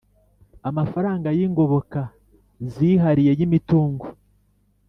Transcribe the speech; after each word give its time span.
Amafaranga 0.69 1.27
y 1.37 1.41
ingoboka 1.47 2.01
zihariye 2.73 3.31
y 3.39 3.43
imitungo 3.47 4.05